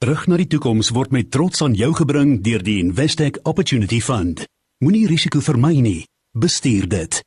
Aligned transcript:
Terug 0.00 0.22
na 0.32 0.38
die 0.40 0.46
toekoms 0.48 0.88
word 0.96 1.10
met 1.12 1.26
trots 1.28 1.60
aan 1.60 1.74
jou 1.76 1.90
gebring 1.92 2.38
deur 2.40 2.62
die 2.64 2.78
Investec 2.80 3.36
Opportunity 3.44 3.98
Fund. 4.00 4.46
Moenie 4.80 5.02
risiko 5.04 5.42
vermy 5.44 5.74
nie. 5.84 6.06
Bestuur 6.32 6.86
dit. 6.88 7.18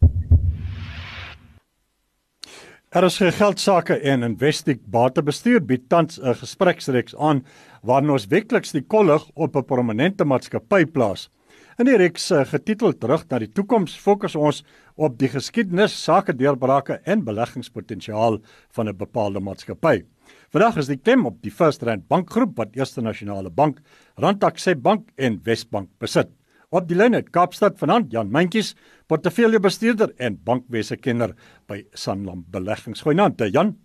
Er 2.89 3.05
is 3.05 3.19
geldsaake 3.37 3.99
en 4.09 4.25
Investec 4.25 4.81
Batebestuur 4.89 5.61
bied 5.61 5.85
tans 5.87 6.17
'n 6.17 6.33
gespreksreeks 6.33 7.13
aan 7.15 7.45
waarin 7.83 8.09
ons 8.09 8.25
weekliks 8.25 8.73
die 8.73 8.81
kollig 8.81 9.21
op 9.35 9.55
'n 9.55 9.65
prominente 9.65 10.25
maatskappy 10.25 10.85
plaas. 10.85 11.29
In 11.77 11.85
die 11.85 11.97
reeks 11.97 12.31
eh, 12.31 12.43
getitel 12.45 12.97
Terug 12.97 13.29
na 13.29 13.39
die 13.39 13.51
toekoms 13.51 13.95
fokus 13.95 14.35
ons 14.35 14.63
op 14.95 15.19
die 15.19 15.29
geskiedenis, 15.29 16.03
sake 16.03 16.33
deurbrake 16.33 17.01
en 17.05 17.23
beleggingspotensiaal 17.23 18.41
van 18.71 18.89
'n 18.89 18.97
bepaalde 18.97 19.39
maatskappy. 19.39 20.05
Vandag 20.53 20.77
is 20.77 20.87
die 20.87 20.97
klem 20.97 21.25
op 21.25 21.41
die 21.41 21.51
First 21.51 21.83
Rand 21.83 22.07
Bankgroep 22.07 22.57
wat 22.57 22.75
Eerste 22.77 23.01
Nasionale 23.01 23.49
Bank, 23.49 23.79
Randtaxeb 24.17 24.81
Bank 24.81 25.09
en 25.17 25.39
Wesbank 25.43 25.89
besit. 25.99 26.29
Op 26.73 26.87
die 26.89 26.97
lyn 26.97 27.13
uit 27.13 27.29
Kaapstad 27.29 27.77
vanaand 27.77 28.11
Jan 28.11 28.31
Mentjies, 28.33 28.73
portefeuljebestuurder 29.07 30.13
en 30.17 30.39
bankwese 30.45 30.97
kenner 30.97 31.35
by 31.69 31.83
Sanlam 31.93 32.45
Beleggings. 32.49 33.01
Goeienaand, 33.05 33.41
eh, 33.41 33.51
Jan. 33.53 33.75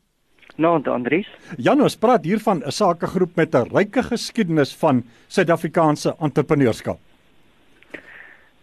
Nou, 0.57 0.83
Andries. 0.91 1.29
Jan, 1.59 1.83
ons 1.83 1.97
praat 1.97 2.25
hier 2.25 2.41
van 2.41 2.63
'n 2.65 2.73
sakegroep 2.73 3.37
met 3.37 3.55
'n 3.55 3.69
ryke 3.71 4.03
geskiedenis 4.03 4.75
van 4.75 5.05
Suid-Afrikaanse 5.29 6.17
entrepreneurskap. 6.19 6.99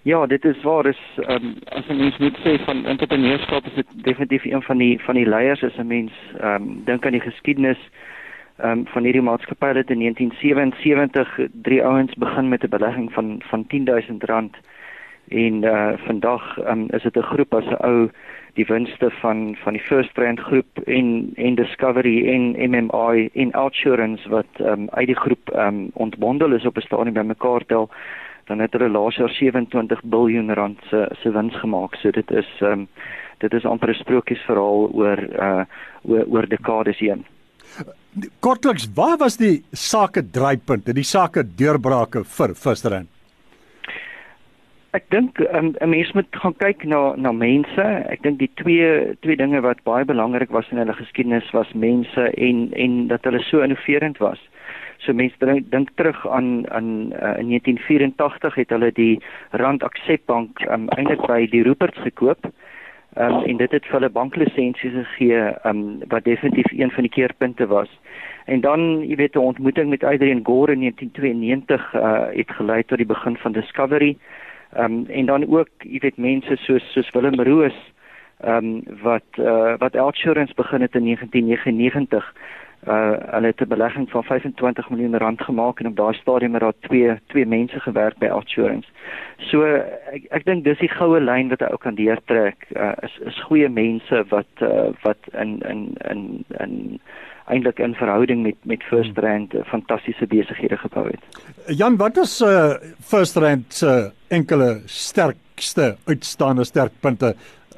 Ja, 0.05 0.25
dit 0.25 0.45
is 0.45 0.61
waar 0.61 0.85
is 0.85 0.99
um, 1.17 1.55
as 1.65 1.87
'n 1.87 1.97
mens 1.97 2.17
moet 2.17 2.37
sê 2.37 2.63
van 2.63 2.85
entrepreneurskap 2.85 3.65
is 3.65 3.73
dit 3.73 4.03
definitief 4.03 4.45
een 4.45 4.61
van 4.61 4.77
die 4.77 5.01
van 5.01 5.15
die 5.15 5.25
leiers. 5.25 5.63
As 5.63 5.77
'n 5.77 5.87
mens 5.87 6.11
ehm 6.39 6.61
um, 6.61 6.83
dink 6.83 7.05
aan 7.05 7.11
die 7.11 7.21
geskiedenis 7.29 7.77
ehm 8.57 8.71
um, 8.71 8.87
van 8.87 9.03
hierdie 9.03 9.21
maatskappy 9.21 9.67
het 9.67 9.89
in 9.89 9.99
1977 9.99 11.39
drie 11.51 11.83
ouens 11.83 12.13
begin 12.13 12.49
met 12.49 12.63
'n 12.63 12.69
belegging 12.69 13.13
van 13.13 13.41
van 13.49 13.65
R10000 13.67 14.61
en 15.27 15.63
uh 15.63 15.93
vandag 16.05 16.57
um, 16.67 16.87
is 16.89 17.03
dit 17.03 17.17
'n 17.17 17.29
groep 17.31 17.53
as 17.53 17.65
'n 17.65 17.85
ou 17.85 18.09
die 18.53 18.65
winste 18.65 19.09
van 19.21 19.55
van 19.63 19.73
die 19.73 19.81
First 19.81 20.13
Brand 20.13 20.39
groep 20.39 20.79
en 20.85 21.31
en 21.35 21.55
Discovery 21.55 22.27
en 22.33 22.55
MMI 22.71 23.29
en 23.33 23.51
Outsurance 23.51 24.29
wat 24.29 24.51
um, 24.59 24.87
uit 24.89 25.07
die 25.07 25.19
groep 25.19 25.51
um, 25.55 25.89
ontbondel 25.93 26.53
is 26.53 26.65
op 26.65 26.77
'n 26.77 26.81
stadium 26.81 27.13
bymekaar 27.13 27.65
tel 27.65 27.89
dan 28.45 28.59
het 28.59 28.73
hulle 28.73 28.89
laas 28.89 29.15
jaar 29.15 29.29
27 29.29 30.03
miljard 30.03 30.57
rand 30.57 30.79
se 30.89 31.09
se 31.21 31.31
wins 31.31 31.55
gemaak. 31.59 31.95
So 31.95 32.11
dit 32.11 32.31
is 32.31 32.49
um, 32.61 32.87
dit 33.37 33.53
is 33.53 33.65
amper 33.65 33.89
'n 33.89 33.93
sprokiesverhaal 33.93 34.89
oor 34.93 35.19
uh 35.19 35.63
oor 36.03 36.25
oor 36.27 36.47
dekades 36.47 36.99
heen. 36.99 37.25
Kortliks, 38.39 38.87
waar 38.93 39.17
was 39.17 39.37
die 39.37 39.63
sake 39.71 40.29
draaipunt, 40.31 40.85
die 40.85 41.03
sake 41.03 41.43
deurbrake 41.55 42.23
vir 42.23 42.55
Fisterand? 42.55 43.14
Ek 44.95 45.09
dink 45.11 45.39
um, 45.51 45.73
'n 45.83 45.89
mens 45.89 46.11
moet 46.15 46.27
gaan 46.31 46.55
kyk 46.55 46.85
na 46.87 47.15
na 47.19 47.31
mense. 47.35 47.85
Ek 48.13 48.21
dink 48.23 48.39
die 48.39 48.51
twee 48.55 49.15
twee 49.25 49.35
dinge 49.35 49.59
wat 49.61 49.83
baie 49.83 50.05
belangrik 50.07 50.53
was 50.55 50.69
in 50.71 50.79
hulle 50.79 50.95
geskiedenis 50.95 51.49
was 51.51 51.73
mense 51.73 52.23
en 52.47 52.71
en 52.73 53.07
dat 53.07 53.27
hulle 53.27 53.41
so 53.43 53.59
innoverend 53.59 54.21
was. 54.23 54.39
So 55.03 55.13
mense 55.13 55.35
dink 55.69 55.91
terug 55.95 56.27
aan 56.27 56.69
aan 56.71 57.11
uh, 57.11 57.35
in 57.43 57.51
1984 57.51 58.55
het 58.55 58.69
hulle 58.69 58.91
die 58.91 59.19
Rand 59.51 59.83
Accept 59.83 60.25
Bank 60.25 60.63
um, 60.69 60.87
eintlik 60.95 61.27
by 61.27 61.43
die 61.51 61.63
Rupert's 61.67 61.99
gekoop. 62.07 62.47
Um, 63.17 63.43
en 63.47 63.57
dit 63.57 63.71
het 63.71 63.85
vir 63.85 63.99
hulle 63.99 64.11
banklisensies 64.11 64.95
gegee 64.95 65.43
um, 65.67 65.99
wat 66.11 66.23
definitief 66.23 66.71
een 66.71 66.91
van 66.91 67.03
die 67.07 67.11
keerpunte 67.11 67.67
was. 67.67 67.91
En 68.45 68.61
dan, 68.61 69.03
jy 69.07 69.15
weet, 69.15 69.35
'n 69.35 69.47
ontmoeting 69.55 69.89
met 69.89 70.03
Adrian 70.03 70.43
Gore 70.43 70.71
in 70.71 70.79
1992 70.79 71.93
uh, 71.93 72.27
het 72.31 72.51
gelei 72.51 72.83
tot 72.83 72.97
die 72.97 73.07
begin 73.07 73.37
van 73.37 73.51
Discovery. 73.51 74.17
Um, 74.77 75.05
en 75.07 75.25
dan 75.25 75.47
ook, 75.47 75.69
jy 75.79 75.99
weet, 76.03 76.17
mense 76.17 76.55
soos 76.55 76.83
soos 76.93 77.11
Willem 77.15 77.39
Roos 77.41 77.77
ehm 78.43 78.65
um, 78.65 78.99
wat 79.01 79.39
uh, 79.39 79.77
wat 79.79 79.95
Outsurance 79.95 80.53
begin 80.53 80.81
het 80.81 80.95
in 80.95 81.03
1999 81.03 82.33
uh 82.87 83.13
hulle 83.33 83.47
het 83.47 83.61
'n 83.61 83.67
belegging 83.67 84.09
van 84.09 84.23
25 84.23 84.89
miljoen 84.89 85.17
rand 85.17 85.41
gemaak 85.41 85.79
en 85.79 85.87
op 85.87 85.95
daai 85.95 86.13
stadium 86.13 86.53
het 86.53 86.61
daar 86.61 86.79
twee 86.79 87.19
twee 87.25 87.45
mense 87.45 87.79
gewerk 87.79 88.17
by 88.17 88.25
Assurance. 88.25 88.89
So 89.37 89.63
ek 90.11 90.23
ek 90.29 90.45
dink 90.45 90.63
dis 90.63 90.77
die 90.77 90.89
goue 90.89 91.19
lyn 91.19 91.49
wat 91.49 91.59
hy 91.59 91.67
ook 91.71 91.81
kan 91.81 91.95
deurtrek. 91.95 92.67
Uh 92.75 92.91
is 93.01 93.17
is 93.25 93.43
goeie 93.43 93.69
mense 93.69 94.25
wat 94.29 94.51
uh 94.61 94.91
wat 95.01 95.17
in 95.31 95.59
in 95.59 95.95
in 96.09 96.45
in 96.59 96.99
eintlik 97.45 97.79
in 97.79 97.95
verhouding 97.95 98.43
met 98.43 98.55
met 98.61 98.83
First 98.83 99.17
Rand 99.17 99.53
uh, 99.53 99.63
fantastiese 99.65 100.27
besighede 100.27 100.77
gebou 100.77 101.05
het. 101.07 101.23
Jan, 101.77 101.97
wat 101.97 102.17
is 102.17 102.41
uh 102.41 102.73
First 102.99 103.35
Rand 103.35 103.73
se 103.73 104.11
enkele 104.35 104.69
sterkste 104.91 105.95
uitstaande 106.09 106.65
sterkpunte? 106.67 107.35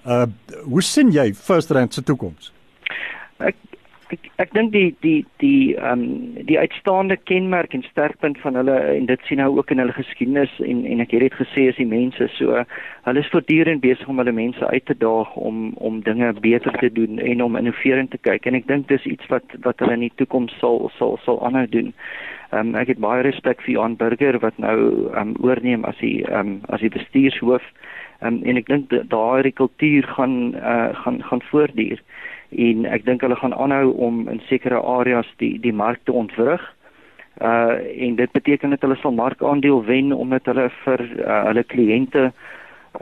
Uh 0.07 0.25
hoe 0.66 0.84
sien 0.84 1.12
jy 1.12 1.31
First 1.35 1.72
Rand 1.75 1.94
se 1.94 2.03
toekoms? 2.06 2.51
Ek 3.44 3.57
ek 4.13 4.28
ek 4.40 4.53
dink 4.56 4.72
die 4.72 4.95
die 5.03 5.25
die 5.44 5.75
ehm 5.75 6.03
um, 6.03 6.45
die 6.50 6.57
uitstaande 6.59 7.18
kenmerk 7.29 7.73
en 7.75 7.84
sterkpunt 7.90 8.40
van 8.44 8.56
hulle 8.59 8.75
en 8.94 9.07
dit 9.09 9.25
sien 9.28 9.41
nou 9.41 9.50
ook 9.57 9.72
in 9.73 9.81
hulle 9.84 9.95
geskiedenis 9.97 10.53
en 10.63 10.85
en 10.85 11.03
ek 11.03 11.16
het 11.16 11.25
dit 11.25 11.35
gesê 11.40 11.68
as 11.72 11.79
die 11.81 11.90
mense 11.90 12.29
so 12.35 12.63
hulle 13.07 13.23
is 13.23 13.31
voortdurend 13.34 13.84
besig 13.84 14.07
om 14.07 14.22
hulle 14.23 14.35
mense 14.40 14.72
uit 14.72 14.85
te 14.85 14.97
daag 15.03 15.35
om 15.50 15.73
om 15.90 16.00
dinge 16.07 16.31
beter 16.47 16.79
te 16.79 16.91
doen 17.00 17.19
en 17.19 17.44
om 17.44 17.59
innoverend 17.59 18.12
te 18.12 18.22
kyk 18.29 18.47
en 18.47 18.59
ek 18.62 18.69
dink 18.72 18.88
dis 18.94 19.12
iets 19.12 19.28
wat 19.34 19.59
wat 19.68 19.84
hulle 19.84 20.00
in 20.00 20.07
die 20.07 20.16
toekoms 20.22 20.56
sal 20.63 20.89
sal 20.97 21.19
sal 21.25 21.44
aanhou 21.44 21.68
doen. 21.75 21.94
Ehm 22.51 22.72
um, 22.72 22.75
ek 22.79 22.94
het 22.94 23.03
baie 23.03 23.25
respek 23.28 23.62
vir 23.66 23.74
Johan 23.75 24.00
Burger 24.00 24.39
wat 24.39 24.57
nou 24.57 24.78
ehm 25.12 25.35
um, 25.35 25.35
oorneem 25.44 25.84
as 25.85 26.00
die 26.00 26.24
ehm 26.24 26.39
um, 26.39 26.59
as 26.72 26.85
die 26.85 26.94
bestuurshoof. 26.95 27.66
Ehm 28.22 28.39
um, 28.39 28.41
en 28.44 28.63
ek 28.63 28.72
dink 28.72 28.95
daai 29.12 29.51
kultuur 29.51 30.07
gaan 30.16 30.56
uh, 30.56 30.95
gaan 31.03 31.22
gaan 31.28 31.44
voortduur 31.51 32.00
en 32.49 32.85
ek 32.85 33.05
dink 33.05 33.21
hulle 33.21 33.35
gaan 33.35 33.53
aanhou 33.53 33.91
om 33.93 34.27
in 34.29 34.41
sekere 34.47 34.79
areas 34.79 35.27
die 35.37 35.59
die 35.59 35.73
mark 35.73 35.99
te 36.03 36.11
ontwrig. 36.11 36.61
Uh 37.41 37.77
en 38.07 38.15
dit 38.15 38.31
beteken 38.31 38.69
dat 38.69 38.81
hulle 38.81 38.95
sal 38.95 39.11
markandeel 39.11 39.83
wen 39.85 40.11
omdat 40.11 40.45
hulle 40.45 40.69
vir 40.83 41.01
uh, 41.19 41.43
hulle 41.51 41.63
kliënte 41.63 42.31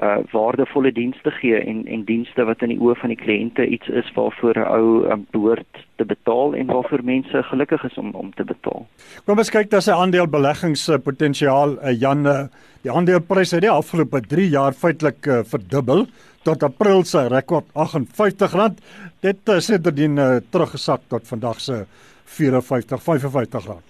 uh 0.03 0.17
waardevolle 0.31 0.91
dienste 0.91 1.31
gee 1.31 1.59
en 1.59 1.85
en 1.87 2.03
dienste 2.03 2.43
wat 2.43 2.61
in 2.61 2.73
die 2.73 2.79
oë 2.79 2.95
van 2.99 3.13
die 3.13 3.19
kliënte 3.19 3.67
iets 3.67 3.87
is 3.87 4.11
waarvoor 4.15 4.59
'n 4.59 4.67
ou 4.67 5.11
um, 5.11 5.25
behoort 5.31 5.85
te 5.95 6.05
betaal 6.05 6.55
en 6.55 6.65
waarvoor 6.65 7.03
mense 7.03 7.43
gelukkig 7.43 7.83
is 7.83 7.97
om 7.97 8.11
om 8.11 8.33
te 8.33 8.43
betaal. 8.43 8.85
Kom 9.25 9.37
ons 9.37 9.49
kyk 9.49 9.71
na 9.71 9.79
sy 9.79 9.91
aandeel 9.91 10.27
beleggingspotensiaal. 10.27 11.77
Uh, 11.79 11.99
Jan, 11.99 12.25
uh, 12.25 12.47
die 12.81 12.91
aandeleprys 12.91 13.51
het 13.51 13.61
die 13.61 13.71
afgelope 13.71 14.21
3 14.21 14.49
jaar 14.49 14.73
feitelik 14.73 15.27
uh, 15.27 15.43
verdubbel 15.43 16.05
tot 16.43 16.63
April 16.63 17.03
se 17.03 17.27
rekord 17.27 17.65
R58. 17.73 18.77
Dit 19.21 19.49
uh, 19.49 19.59
sedertdien 19.59 20.17
uh, 20.17 20.37
teruggesak 20.49 21.01
tot 21.07 21.27
vandag 21.27 21.59
se 21.59 21.85
54 22.25 23.03
55 23.03 23.65
rand. 23.65 23.83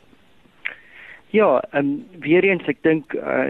Ja, 1.35 1.63
en 1.71 1.85
um, 1.85 2.19
weer 2.19 2.43
eens 2.47 2.67
ek 2.71 2.77
dink 2.85 3.13
uh, 3.17 3.49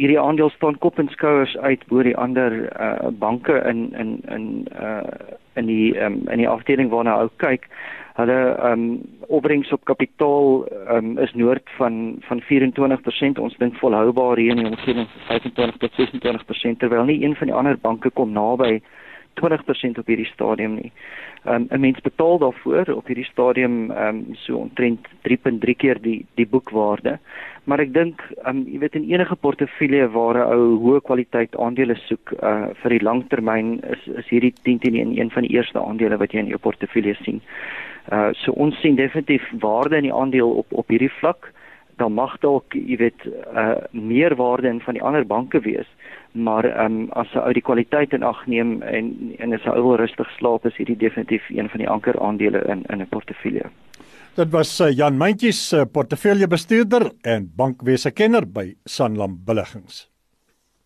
hierdie 0.00 0.20
aandeel 0.20 0.50
staan 0.54 0.78
kop 0.80 0.98
en 0.98 1.08
skouers 1.12 1.56
uit 1.60 1.82
bo 1.92 2.02
die 2.06 2.16
ander 2.16 2.54
uh, 2.72 3.10
banke 3.22 3.60
in 3.68 3.90
in 4.00 4.18
in 4.32 4.44
uh, 4.80 5.04
in 5.60 5.68
die 5.68 5.92
um, 6.00 6.22
in 6.32 6.40
die 6.40 6.48
afdeling 6.48 6.90
waarna 6.92 7.18
ou 7.20 7.28
kyk. 7.42 7.68
Hulle 8.16 8.38
um 8.66 8.84
opbrengs 9.28 9.72
op 9.72 9.84
kapitaal 9.88 10.64
um 10.96 11.12
is 11.18 11.32
noord 11.34 11.68
van 11.76 12.16
van 12.28 12.42
24%. 12.48 13.42
Ons 13.44 13.56
dink 13.60 13.76
volhoubaar 13.82 14.40
hier 14.40 14.56
in 14.56 14.64
die 14.64 14.70
omgewing 14.72 15.08
van 15.12 15.40
25 15.42 15.78
tot 15.84 16.00
26% 16.00 16.80
terwyl 16.82 17.04
nie 17.04 17.20
een 17.24 17.36
van 17.36 17.52
die 17.52 17.56
ander 17.56 17.78
banke 17.78 18.10
kom 18.10 18.32
naby 18.32 18.80
20% 19.38 19.98
op 19.98 20.06
hierdie 20.06 20.30
stadium 20.32 20.74
nie 20.74 20.92
um, 21.44 21.66
'n 21.70 21.80
mens 21.80 22.00
betaal 22.00 22.38
daarvoor 22.38 22.92
op 22.94 23.06
hierdie 23.06 23.24
stadium 23.24 23.90
um, 23.90 24.26
so 24.32 24.56
omtrent 24.56 25.08
3.3 25.28 25.76
keer 25.76 26.00
die 26.00 26.26
die 26.34 26.46
boekwaarde. 26.46 27.18
Maar 27.64 27.80
ek 27.80 27.92
dink 27.92 28.22
um, 28.46 28.64
jy 28.66 28.78
weet 28.78 28.94
in 28.94 29.08
enige 29.10 29.36
portefeulje 29.36 30.08
waar 30.10 30.36
'n 30.36 30.52
ou 30.52 30.78
hoë 30.84 31.00
kwaliteit 31.00 31.56
aandele 31.56 31.94
soek 31.94 32.32
uh, 32.42 32.66
vir 32.82 32.90
die 32.90 33.04
langtermyn 33.04 33.80
is 33.80 34.06
is 34.06 34.28
hierdie 34.28 34.54
10 34.62 34.78
teen 34.78 34.94
1 34.94 35.18
een 35.18 35.30
van 35.30 35.42
die 35.42 35.54
eerste 35.56 35.80
aandele 35.80 36.16
wat 36.16 36.32
jy 36.32 36.38
in 36.38 36.52
jou 36.52 36.58
portefeulje 36.58 37.14
sien. 37.22 37.40
Uh, 38.12 38.28
so 38.32 38.52
ons 38.52 38.80
sien 38.80 38.96
definitief 38.96 39.44
waarde 39.60 39.96
in 39.96 40.08
die 40.08 40.14
aandeel 40.14 40.50
op 40.50 40.66
op 40.72 40.88
hierdie 40.88 41.12
vlak 41.20 41.52
dan 42.00 42.16
mag 42.16 42.38
dalk 42.42 42.74
jy 42.74 42.96
weet 43.00 43.26
uh, 43.28 43.76
meer 43.92 44.34
waarde 44.40 44.68
in 44.72 44.80
van 44.80 44.96
die 44.96 45.04
ander 45.04 45.26
banke 45.26 45.60
wees 45.66 45.88
maar 46.32 46.64
ehm 46.64 46.84
um, 46.84 47.08
as 47.10 47.32
'n 47.34 47.38
ou 47.38 47.52
die 47.52 47.62
kwaliteit 47.62 48.12
in 48.12 48.22
ag 48.22 48.46
neem 48.46 48.82
en 48.82 49.34
en 49.38 49.52
as 49.52 49.64
'n 49.64 49.76
ou 49.78 49.96
rustig 49.96 50.28
slaap 50.38 50.66
is 50.66 50.76
hierdie 50.76 50.96
definitief 50.96 51.42
een 51.48 51.68
van 51.68 51.78
die 51.78 51.88
anker 51.88 52.20
aandele 52.20 52.62
in 52.68 52.84
in 52.88 53.00
'n 53.00 53.08
portefeulje. 53.08 53.70
Dit 54.34 54.50
was 54.50 54.80
uh, 54.80 54.90
Jan 54.92 55.16
Mentjies, 55.16 55.72
uh, 55.72 55.82
portefeuljebestuurder 55.92 57.12
en 57.20 57.52
bankwese 57.56 58.10
kenner 58.10 58.46
by 58.46 58.74
Sanlam 58.84 59.40
Beleggings. 59.44 60.08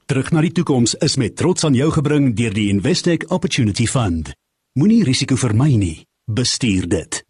Terug 0.06 0.30
na 0.30 0.40
die 0.40 0.52
toekoms 0.52 0.94
is 0.94 1.16
met 1.16 1.36
trots 1.36 1.64
aan 1.64 1.74
jou 1.74 1.90
gebring 1.90 2.34
deur 2.36 2.54
die 2.54 2.68
Investec 2.68 3.30
Opportunity 3.30 3.86
Fund. 3.86 4.32
Moenie 4.72 5.04
risiko 5.04 5.36
vermy 5.36 5.76
nie, 5.76 6.06
bestuur 6.24 6.88
dit. 6.88 7.24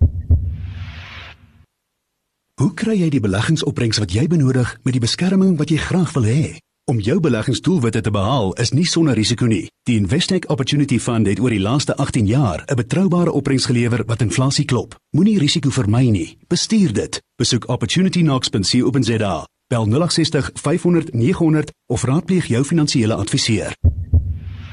Hoe 2.54 2.70
kry 2.70 2.94
jy 2.94 3.08
die 3.10 3.18
beleggingsopbrengs 3.18 3.98
wat 3.98 4.12
jy 4.14 4.28
benodig 4.30 4.76
met 4.86 4.94
die 4.94 5.02
beskerming 5.02 5.56
wat 5.58 5.72
jy 5.74 5.78
graag 5.82 6.12
wil 6.14 6.26
hê? 6.28 6.60
Om 6.86 7.00
jou 7.02 7.16
beleggingsdoelwitte 7.18 8.04
te 8.06 8.12
behaal 8.14 8.52
is 8.62 8.70
nie 8.70 8.84
sonder 8.86 9.18
risiko 9.18 9.48
nie. 9.50 9.64
Die 9.90 9.96
Investec 9.98 10.46
Opportunity 10.54 11.00
Fund 11.02 11.26
het 11.26 11.42
oor 11.42 11.50
die 11.50 11.58
laaste 11.58 11.96
18 11.98 12.28
jaar 12.30 12.62
'n 12.68 12.76
betroubare 12.76 13.32
opbrengs 13.32 13.66
gelewer 13.66 14.04
wat 14.06 14.22
inflasie 14.22 14.64
klop. 14.64 14.94
Moenie 15.10 15.38
risiko 15.38 15.70
vermy 15.70 16.10
nie. 16.10 16.38
Bestuur 16.46 16.92
dit. 16.92 17.22
Besoek 17.36 17.68
opportunitynox.co.za. 17.68 19.46
Bel 19.66 19.86
0860 19.86 20.50
500 20.54 21.12
900 21.12 21.72
of 21.86 22.04
raadpleeg 22.04 22.46
jou 22.46 22.64
finansiële 22.64 23.14
adviseur. 23.14 23.74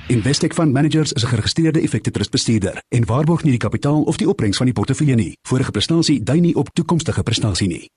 Investec 0.08 0.54
Fund 0.54 0.74
Managers 0.74 1.14
is 1.14 1.24
'n 1.24 1.28
geregistreerde 1.28 1.82
effekte 1.82 2.12
trust 2.12 2.32
bestuurder 2.32 2.84
en 2.90 3.06
waarborg 3.06 3.44
nie 3.44 3.52
die 3.52 3.60
kapitaal 3.60 4.02
of 4.02 4.18
die 4.18 4.30
opbrengs 4.30 4.58
van 4.58 4.66
die 4.66 4.74
portefeulje 4.74 5.16
nie. 5.16 5.38
Vorige 5.48 5.72
prestasie 5.72 6.24
dui 6.24 6.40
nie 6.40 6.56
op 6.56 6.70
toekomstige 6.74 7.24
prestasie 7.24 7.68
nie. 7.68 7.90